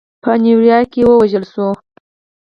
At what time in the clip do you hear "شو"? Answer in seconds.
1.51-1.67